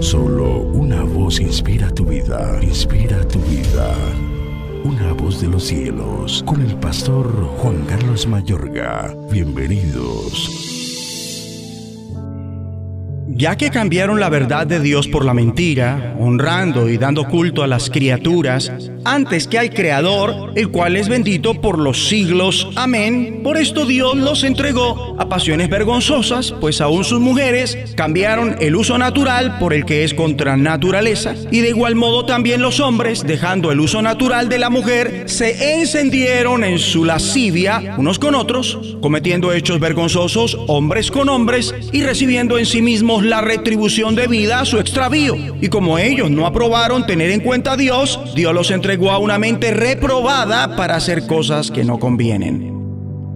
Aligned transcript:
Solo 0.00 0.60
una 0.60 1.02
voz 1.02 1.40
inspira 1.40 1.90
tu 1.90 2.04
vida, 2.04 2.58
inspira 2.62 3.26
tu 3.26 3.38
vida. 3.40 3.94
Una 4.84 5.12
voz 5.12 5.40
de 5.40 5.48
los 5.48 5.64
cielos, 5.64 6.44
con 6.46 6.60
el 6.60 6.76
pastor 6.76 7.26
Juan 7.58 7.84
Carlos 7.86 8.26
Mayorga. 8.26 9.14
Bienvenidos. 9.30 10.66
Ya 13.28 13.56
que 13.56 13.70
cambiaron 13.70 14.20
la 14.20 14.28
verdad 14.28 14.66
de 14.66 14.80
Dios 14.80 15.08
por 15.08 15.24
la 15.24 15.34
mentira, 15.34 16.14
honrando 16.18 16.88
y 16.88 16.98
dando 16.98 17.26
culto 17.28 17.62
a 17.62 17.66
las 17.66 17.90
criaturas, 17.90 18.72
antes 19.06 19.46
que 19.46 19.58
al 19.58 19.70
Creador, 19.70 20.52
el 20.56 20.68
cual 20.70 20.96
es 20.96 21.08
bendito 21.08 21.54
por 21.60 21.78
los 21.78 22.08
siglos. 22.08 22.68
Amén. 22.74 23.40
Por 23.44 23.56
esto 23.56 23.86
Dios 23.86 24.16
los 24.16 24.42
entregó 24.42 25.16
a 25.18 25.28
pasiones 25.28 25.68
vergonzosas, 25.70 26.52
pues 26.60 26.80
aún 26.80 27.04
sus 27.04 27.20
mujeres 27.20 27.78
cambiaron 27.94 28.56
el 28.60 28.74
uso 28.74 28.98
natural 28.98 29.58
por 29.58 29.72
el 29.72 29.84
que 29.84 30.02
es 30.02 30.12
contra 30.12 30.56
naturaleza, 30.56 31.34
y 31.52 31.60
de 31.60 31.68
igual 31.68 31.94
modo 31.94 32.26
también 32.26 32.62
los 32.62 32.80
hombres, 32.80 33.24
dejando 33.24 33.70
el 33.70 33.80
uso 33.80 34.02
natural 34.02 34.48
de 34.48 34.58
la 34.58 34.70
mujer, 34.70 35.24
se 35.26 35.78
encendieron 35.80 36.64
en 36.64 36.78
su 36.78 37.04
lascivia 37.04 37.94
unos 37.98 38.18
con 38.18 38.34
otros, 38.34 38.96
cometiendo 39.00 39.52
hechos 39.52 39.78
vergonzosos 39.78 40.58
hombres 40.66 41.10
con 41.10 41.28
hombres 41.28 41.74
y 41.92 42.02
recibiendo 42.02 42.58
en 42.58 42.66
sí 42.66 42.82
mismos 42.82 43.24
la 43.24 43.40
retribución 43.40 44.16
debida 44.16 44.60
a 44.60 44.64
su 44.64 44.78
extravío. 44.78 45.36
Y 45.60 45.68
como 45.68 45.98
ellos 45.98 46.30
no 46.30 46.46
aprobaron 46.46 47.06
tener 47.06 47.30
en 47.30 47.40
cuenta 47.40 47.72
a 47.72 47.76
Dios, 47.76 48.18
Dios 48.34 48.52
los 48.52 48.70
entregó 48.70 48.95
a 49.04 49.18
una 49.18 49.38
mente 49.38 49.72
reprobada 49.72 50.76
para 50.76 50.96
hacer 50.96 51.26
cosas 51.26 51.70
que 51.70 51.84
no 51.84 51.98
convienen. 51.98 52.74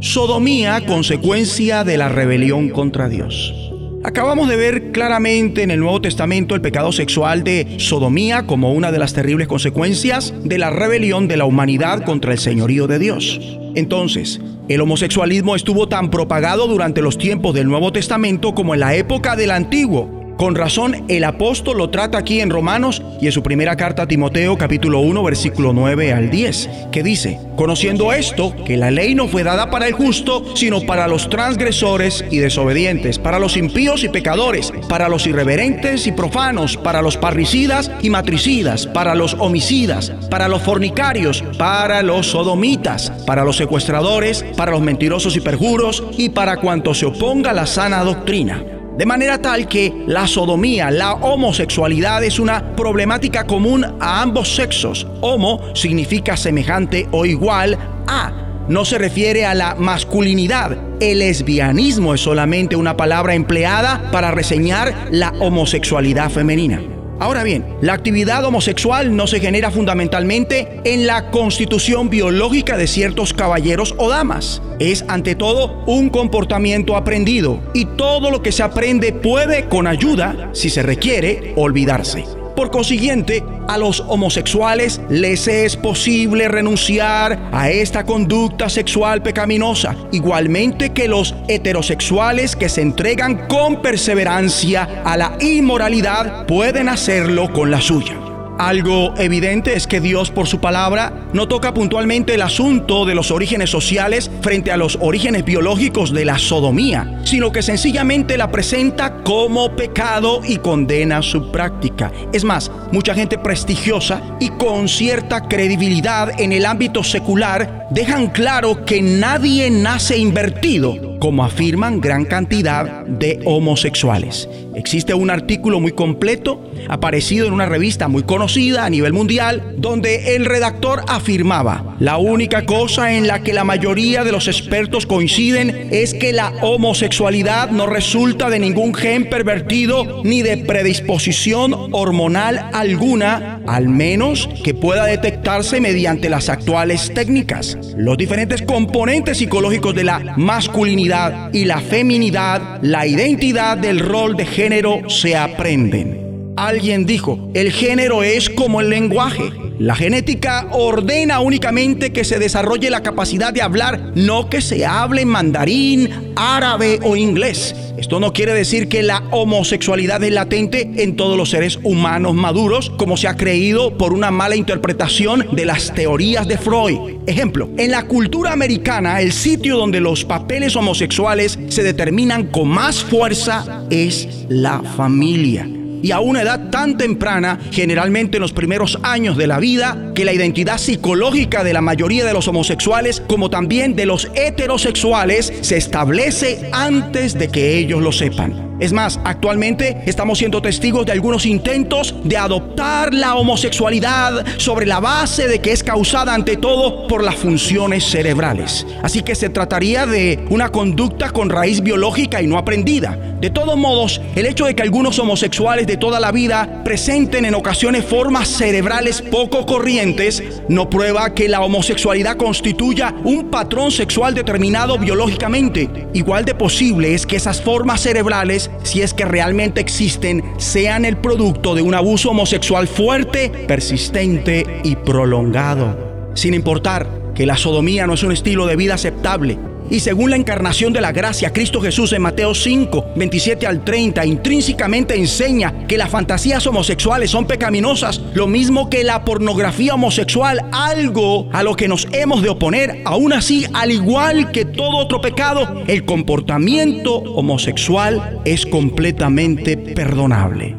Sodomía, 0.00 0.84
consecuencia 0.86 1.84
de 1.84 1.98
la 1.98 2.08
rebelión 2.08 2.70
contra 2.70 3.08
Dios. 3.08 3.54
Acabamos 4.02 4.48
de 4.48 4.56
ver 4.56 4.92
claramente 4.92 5.62
en 5.62 5.70
el 5.70 5.80
Nuevo 5.80 6.00
Testamento 6.00 6.54
el 6.54 6.62
pecado 6.62 6.90
sexual 6.90 7.44
de 7.44 7.76
sodomía 7.78 8.46
como 8.46 8.72
una 8.72 8.90
de 8.90 8.98
las 8.98 9.12
terribles 9.12 9.46
consecuencias 9.46 10.32
de 10.42 10.56
la 10.56 10.70
rebelión 10.70 11.28
de 11.28 11.36
la 11.36 11.44
humanidad 11.44 12.02
contra 12.04 12.32
el 12.32 12.38
señorío 12.38 12.86
de 12.86 12.98
Dios. 12.98 13.38
Entonces, 13.74 14.40
el 14.68 14.80
homosexualismo 14.80 15.54
estuvo 15.54 15.86
tan 15.86 16.10
propagado 16.10 16.66
durante 16.66 17.02
los 17.02 17.18
tiempos 17.18 17.54
del 17.54 17.68
Nuevo 17.68 17.92
Testamento 17.92 18.54
como 18.54 18.72
en 18.72 18.80
la 18.80 18.94
época 18.94 19.36
del 19.36 19.50
Antiguo. 19.50 20.19
Con 20.40 20.54
razón, 20.54 21.04
el 21.08 21.24
apóstol 21.24 21.76
lo 21.76 21.90
trata 21.90 22.16
aquí 22.16 22.40
en 22.40 22.48
Romanos 22.48 23.02
y 23.20 23.26
en 23.26 23.32
su 23.32 23.42
primera 23.42 23.76
carta 23.76 24.04
a 24.04 24.08
Timoteo 24.08 24.56
capítulo 24.56 25.00
1 25.00 25.22
versículo 25.22 25.74
9 25.74 26.14
al 26.14 26.30
10, 26.30 26.70
que 26.90 27.02
dice, 27.02 27.38
conociendo 27.56 28.14
esto, 28.14 28.54
que 28.64 28.78
la 28.78 28.90
ley 28.90 29.14
no 29.14 29.28
fue 29.28 29.42
dada 29.42 29.68
para 29.68 29.86
el 29.86 29.92
justo, 29.92 30.56
sino 30.56 30.80
para 30.80 31.08
los 31.08 31.28
transgresores 31.28 32.24
y 32.30 32.38
desobedientes, 32.38 33.18
para 33.18 33.38
los 33.38 33.58
impíos 33.58 34.02
y 34.02 34.08
pecadores, 34.08 34.72
para 34.88 35.10
los 35.10 35.26
irreverentes 35.26 36.06
y 36.06 36.12
profanos, 36.12 36.78
para 36.78 37.02
los 37.02 37.18
parricidas 37.18 37.90
y 38.00 38.08
matricidas, 38.08 38.86
para 38.86 39.14
los 39.14 39.34
homicidas, 39.34 40.10
para 40.30 40.48
los 40.48 40.62
fornicarios, 40.62 41.44
para 41.58 42.02
los 42.02 42.28
sodomitas, 42.28 43.12
para 43.26 43.44
los 43.44 43.58
secuestradores, 43.58 44.42
para 44.56 44.72
los 44.72 44.80
mentirosos 44.80 45.36
y 45.36 45.40
perjuros, 45.42 46.02
y 46.16 46.30
para 46.30 46.56
cuanto 46.56 46.94
se 46.94 47.04
oponga 47.04 47.50
a 47.50 47.52
la 47.52 47.66
sana 47.66 48.02
doctrina 48.02 48.79
de 49.00 49.06
manera 49.06 49.40
tal 49.40 49.66
que 49.66 50.04
la 50.06 50.26
sodomía, 50.26 50.90
la 50.90 51.14
homosexualidad 51.14 52.22
es 52.22 52.38
una 52.38 52.76
problemática 52.76 53.46
común 53.46 53.82
a 53.98 54.20
ambos 54.20 54.54
sexos. 54.54 55.06
Homo 55.22 55.74
significa 55.74 56.36
semejante 56.36 57.08
o 57.10 57.24
igual 57.24 57.78
a. 58.06 58.66
No 58.68 58.84
se 58.84 58.98
refiere 58.98 59.46
a 59.46 59.54
la 59.54 59.74
masculinidad. 59.74 60.76
El 61.00 61.20
lesbianismo 61.20 62.12
es 62.12 62.20
solamente 62.20 62.76
una 62.76 62.98
palabra 62.98 63.34
empleada 63.34 64.10
para 64.12 64.32
reseñar 64.32 65.08
la 65.10 65.32
homosexualidad 65.40 66.28
femenina. 66.28 66.99
Ahora 67.20 67.42
bien, 67.44 67.76
la 67.82 67.92
actividad 67.92 68.42
homosexual 68.46 69.14
no 69.14 69.26
se 69.26 69.40
genera 69.40 69.70
fundamentalmente 69.70 70.80
en 70.84 71.06
la 71.06 71.30
constitución 71.30 72.08
biológica 72.08 72.78
de 72.78 72.86
ciertos 72.86 73.34
caballeros 73.34 73.94
o 73.98 74.08
damas. 74.08 74.62
Es 74.78 75.04
ante 75.06 75.34
todo 75.34 75.84
un 75.86 76.08
comportamiento 76.08 76.96
aprendido 76.96 77.60
y 77.74 77.84
todo 77.84 78.30
lo 78.30 78.42
que 78.42 78.52
se 78.52 78.62
aprende 78.62 79.12
puede, 79.12 79.68
con 79.68 79.86
ayuda, 79.86 80.48
si 80.54 80.70
se 80.70 80.82
requiere, 80.82 81.52
olvidarse. 81.56 82.39
Por 82.60 82.70
consiguiente, 82.70 83.42
a 83.68 83.78
los 83.78 84.04
homosexuales 84.06 85.00
les 85.08 85.48
es 85.48 85.78
posible 85.78 86.46
renunciar 86.46 87.48
a 87.52 87.70
esta 87.70 88.04
conducta 88.04 88.68
sexual 88.68 89.22
pecaminosa, 89.22 89.96
igualmente 90.12 90.90
que 90.90 91.08
los 91.08 91.34
heterosexuales 91.48 92.56
que 92.56 92.68
se 92.68 92.82
entregan 92.82 93.48
con 93.48 93.80
perseverancia 93.80 95.00
a 95.06 95.16
la 95.16 95.38
inmoralidad 95.40 96.44
pueden 96.44 96.90
hacerlo 96.90 97.50
con 97.50 97.70
la 97.70 97.80
suya. 97.80 98.19
Algo 98.60 99.14
evidente 99.16 99.72
es 99.74 99.86
que 99.86 100.02
Dios 100.02 100.30
por 100.30 100.46
su 100.46 100.60
palabra 100.60 101.14
no 101.32 101.48
toca 101.48 101.72
puntualmente 101.72 102.34
el 102.34 102.42
asunto 102.42 103.06
de 103.06 103.14
los 103.14 103.30
orígenes 103.30 103.70
sociales 103.70 104.30
frente 104.42 104.70
a 104.70 104.76
los 104.76 104.98
orígenes 105.00 105.46
biológicos 105.46 106.12
de 106.12 106.26
la 106.26 106.36
sodomía, 106.36 107.22
sino 107.24 107.52
que 107.52 107.62
sencillamente 107.62 108.36
la 108.36 108.50
presenta 108.50 109.22
como 109.22 109.74
pecado 109.74 110.42
y 110.46 110.58
condena 110.58 111.22
su 111.22 111.50
práctica. 111.50 112.12
Es 112.34 112.44
más, 112.44 112.70
mucha 112.92 113.14
gente 113.14 113.38
prestigiosa 113.38 114.20
y 114.40 114.50
con 114.50 114.88
cierta 114.88 115.48
credibilidad 115.48 116.38
en 116.38 116.52
el 116.52 116.66
ámbito 116.66 117.02
secular 117.02 117.88
dejan 117.90 118.26
claro 118.26 118.84
que 118.84 119.00
nadie 119.00 119.70
nace 119.70 120.18
invertido 120.18 121.09
como 121.20 121.44
afirman 121.44 122.00
gran 122.00 122.24
cantidad 122.24 123.04
de 123.06 123.40
homosexuales. 123.44 124.48
Existe 124.74 125.14
un 125.14 125.30
artículo 125.30 125.78
muy 125.78 125.92
completo, 125.92 126.64
aparecido 126.88 127.46
en 127.46 127.52
una 127.52 127.66
revista 127.66 128.08
muy 128.08 128.22
conocida 128.22 128.84
a 128.84 128.90
nivel 128.90 129.12
mundial, 129.12 129.74
donde 129.76 130.34
el 130.34 130.46
redactor 130.46 131.02
afirmaba, 131.06 131.96
la 132.00 132.16
única 132.16 132.64
cosa 132.64 133.12
en 133.12 133.26
la 133.26 133.42
que 133.42 133.52
la 133.52 133.64
mayoría 133.64 134.24
de 134.24 134.32
los 134.32 134.48
expertos 134.48 135.06
coinciden 135.06 135.88
es 135.90 136.14
que 136.14 136.32
la 136.32 136.52
homosexualidad 136.62 137.70
no 137.70 137.86
resulta 137.86 138.48
de 138.48 138.58
ningún 138.58 138.94
gen 138.94 139.28
pervertido 139.28 140.22
ni 140.24 140.42
de 140.42 140.56
predisposición 140.56 141.74
hormonal 141.92 142.70
alguna, 142.72 143.60
al 143.66 143.88
menos 143.88 144.48
que 144.64 144.72
pueda 144.72 145.04
detectarse 145.04 145.80
mediante 145.80 146.30
las 146.30 146.48
actuales 146.48 147.12
técnicas. 147.12 147.76
Los 147.96 148.16
diferentes 148.16 148.62
componentes 148.62 149.38
psicológicos 149.38 149.94
de 149.94 150.04
la 150.04 150.20
masculinidad 150.38 151.09
y 151.52 151.64
la 151.64 151.80
feminidad, 151.80 152.78
la 152.82 153.06
identidad 153.06 153.76
del 153.76 153.98
rol 153.98 154.36
de 154.36 154.46
género 154.46 155.08
se 155.08 155.36
aprenden. 155.36 156.52
Alguien 156.56 157.06
dijo, 157.06 157.50
el 157.54 157.72
género 157.72 158.22
es 158.22 158.48
como 158.50 158.80
el 158.80 158.90
lenguaje. 158.90 159.50
La 159.80 159.94
genética 159.94 160.68
ordena 160.72 161.40
únicamente 161.40 162.12
que 162.12 162.22
se 162.22 162.38
desarrolle 162.38 162.90
la 162.90 163.02
capacidad 163.02 163.50
de 163.50 163.62
hablar, 163.62 164.12
no 164.14 164.50
que 164.50 164.60
se 164.60 164.84
hable 164.84 165.24
mandarín, 165.24 166.34
árabe 166.36 166.98
o 167.02 167.16
inglés. 167.16 167.74
Esto 167.96 168.20
no 168.20 168.34
quiere 168.34 168.52
decir 168.52 168.90
que 168.90 169.02
la 169.02 169.22
homosexualidad 169.30 170.22
es 170.22 170.32
latente 170.32 170.90
en 170.98 171.16
todos 171.16 171.34
los 171.38 171.48
seres 171.48 171.78
humanos 171.82 172.34
maduros, 172.34 172.90
como 172.90 173.16
se 173.16 173.26
ha 173.26 173.38
creído 173.38 173.96
por 173.96 174.12
una 174.12 174.30
mala 174.30 174.54
interpretación 174.54 175.46
de 175.52 175.64
las 175.64 175.94
teorías 175.94 176.46
de 176.46 176.58
Freud. 176.58 177.16
Ejemplo, 177.26 177.70
en 177.78 177.90
la 177.90 178.02
cultura 178.02 178.52
americana, 178.52 179.22
el 179.22 179.32
sitio 179.32 179.78
donde 179.78 180.02
los 180.02 180.26
papeles 180.26 180.76
homosexuales 180.76 181.58
se 181.68 181.82
determinan 181.82 182.48
con 182.48 182.68
más 182.68 183.02
fuerza 183.02 183.86
es 183.88 184.44
la 184.50 184.82
familia 184.82 185.66
y 186.02 186.12
a 186.12 186.20
una 186.20 186.42
edad 186.42 186.70
tan 186.70 186.96
temprana, 186.96 187.58
generalmente 187.70 188.36
en 188.36 188.42
los 188.42 188.52
primeros 188.52 188.98
años 189.02 189.36
de 189.36 189.46
la 189.46 189.58
vida, 189.58 190.12
que 190.14 190.24
la 190.24 190.32
identidad 190.32 190.78
psicológica 190.78 191.64
de 191.64 191.72
la 191.72 191.80
mayoría 191.80 192.24
de 192.24 192.32
los 192.32 192.48
homosexuales, 192.48 193.22
como 193.26 193.50
también 193.50 193.96
de 193.96 194.06
los 194.06 194.30
heterosexuales, 194.34 195.52
se 195.60 195.76
establece 195.76 196.70
antes 196.72 197.34
de 197.34 197.48
que 197.48 197.78
ellos 197.78 198.02
lo 198.02 198.12
sepan. 198.12 198.69
Es 198.80 198.94
más, 198.94 199.20
actualmente 199.24 200.02
estamos 200.06 200.38
siendo 200.38 200.62
testigos 200.62 201.04
de 201.04 201.12
algunos 201.12 201.44
intentos 201.44 202.14
de 202.24 202.38
adoptar 202.38 203.12
la 203.12 203.34
homosexualidad 203.34 204.44
sobre 204.56 204.86
la 204.86 205.00
base 205.00 205.48
de 205.48 205.60
que 205.60 205.72
es 205.72 205.84
causada 205.84 206.32
ante 206.32 206.56
todo 206.56 207.06
por 207.06 207.22
las 207.22 207.36
funciones 207.36 208.04
cerebrales. 208.04 208.86
Así 209.02 209.22
que 209.22 209.34
se 209.34 209.50
trataría 209.50 210.06
de 210.06 210.46
una 210.48 210.70
conducta 210.70 211.30
con 211.30 211.50
raíz 211.50 211.82
biológica 211.82 212.40
y 212.40 212.46
no 212.46 212.56
aprendida. 212.56 213.18
De 213.40 213.50
todos 213.50 213.76
modos, 213.76 214.20
el 214.34 214.46
hecho 214.46 214.64
de 214.64 214.74
que 214.74 214.82
algunos 214.82 215.18
homosexuales 215.18 215.86
de 215.86 215.96
toda 215.96 216.20
la 216.20 216.32
vida 216.32 216.82
presenten 216.82 217.44
en 217.44 217.54
ocasiones 217.54 218.04
formas 218.04 218.48
cerebrales 218.48 219.22
poco 219.22 219.66
corrientes 219.66 220.42
no 220.68 220.88
prueba 220.88 221.34
que 221.34 221.48
la 221.48 221.60
homosexualidad 221.60 222.36
constituya 222.36 223.14
un 223.24 223.50
patrón 223.50 223.90
sexual 223.90 224.34
determinado 224.34 224.98
biológicamente. 224.98 226.08
Igual 226.14 226.44
de 226.44 226.54
posible 226.54 227.14
es 227.14 227.26
que 227.26 227.36
esas 227.36 227.60
formas 227.60 228.00
cerebrales 228.00 228.69
si 228.82 229.02
es 229.02 229.14
que 229.14 229.24
realmente 229.24 229.80
existen, 229.80 230.42
sean 230.58 231.04
el 231.04 231.16
producto 231.16 231.74
de 231.74 231.82
un 231.82 231.94
abuso 231.94 232.30
homosexual 232.30 232.88
fuerte, 232.88 233.50
persistente 233.66 234.66
y 234.84 234.96
prolongado. 234.96 236.32
Sin 236.34 236.54
importar 236.54 237.32
que 237.34 237.46
la 237.46 237.56
sodomía 237.56 238.06
no 238.06 238.14
es 238.14 238.22
un 238.22 238.32
estilo 238.32 238.66
de 238.66 238.76
vida 238.76 238.94
aceptable 238.94 239.58
y 239.90 240.00
según 240.00 240.30
la 240.30 240.36
encarnación 240.36 240.92
de 240.92 241.00
la 241.00 241.12
gracia, 241.12 241.52
Cristo 241.52 241.80
Jesús 241.80 242.12
en 242.12 242.22
Mateo 242.22 242.54
5, 242.54 243.12
27 243.16 243.66
al 243.66 243.84
30, 243.84 244.24
intrínsecamente 244.24 245.16
enseña 245.16 245.86
que 245.86 245.98
las 245.98 246.08
fantasías 246.08 246.64
homosexuales 246.66 247.30
son 247.30 247.46
pecaminosas, 247.46 248.20
lo 248.34 248.46
mismo 248.46 248.88
que 248.88 249.02
la 249.02 249.24
pornografía 249.24 249.94
homosexual, 249.94 250.64
algo 250.72 251.48
a 251.52 251.64
lo 251.64 251.74
que 251.74 251.88
nos 251.88 252.06
hemos 252.12 252.40
de 252.42 252.50
oponer. 252.50 253.02
Aún 253.04 253.32
así, 253.32 253.66
al 253.74 253.90
igual 253.90 254.52
que 254.52 254.64
todo 254.64 254.98
otro 254.98 255.20
pecado, 255.20 255.82
el 255.88 256.04
comportamiento 256.04 257.16
homosexual 257.16 258.40
es 258.44 258.64
completamente 258.66 259.76
perdonable. 259.76 260.76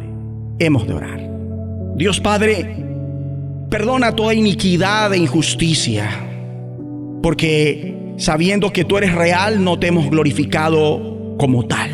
Hemos 0.60 0.88
de 0.88 0.94
orar. 0.94 1.30
Dios 1.96 2.22
Padre, 2.22 2.86
perdona 3.70 4.16
toda 4.16 4.34
iniquidad 4.34 5.14
e 5.14 5.18
injusticia, 5.18 6.10
porque 7.22 8.01
sabiendo 8.22 8.72
que 8.72 8.86
tú 8.86 8.98
eres 8.98 9.16
real, 9.16 9.64
no 9.64 9.80
te 9.80 9.88
hemos 9.88 10.08
glorificado 10.12 11.36
como 11.40 11.66
tal. 11.66 11.90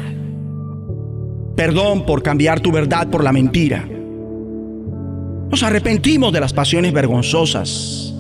Perdón 1.56 2.06
por 2.06 2.21
cambiar 2.21 2.59
tu 2.59 2.69
verdad 2.69 3.07
por 3.09 3.24
la 3.24 3.31
mentira. 3.31 3.88
Nos 5.50 5.63
arrepentimos 5.63 6.33
de 6.33 6.41
las 6.41 6.51
pasiones 6.51 6.91
vergonzosas. 6.91 8.13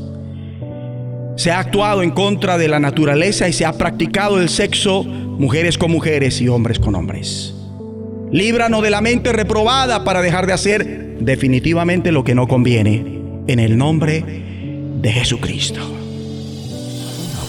Se 1.35 1.51
ha 1.51 1.59
actuado 1.59 2.01
en 2.01 2.11
contra 2.11 2.57
de 2.57 2.69
la 2.69 2.79
naturaleza 2.79 3.49
y 3.49 3.53
se 3.53 3.65
ha 3.65 3.73
practicado 3.73 4.41
el 4.41 4.47
sexo 4.47 5.03
mujeres 5.03 5.77
con 5.77 5.91
mujeres 5.91 6.39
y 6.39 6.47
hombres 6.47 6.79
con 6.79 6.95
hombres. 6.95 7.53
Líbranos 8.31 8.81
de 8.83 8.89
la 8.89 9.01
mente 9.01 9.33
reprobada 9.33 10.05
para 10.05 10.21
dejar 10.21 10.47
de 10.47 10.53
hacer 10.53 11.17
definitivamente 11.19 12.13
lo 12.13 12.23
que 12.23 12.35
no 12.35 12.47
conviene. 12.47 13.17
En 13.47 13.59
el 13.59 13.77
nombre 13.77 14.23
de 15.01 15.11
Jesucristo. 15.11 16.06